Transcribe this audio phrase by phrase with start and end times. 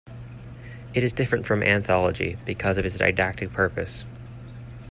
[0.95, 4.03] It is different from an anthology because of its didactic purpose.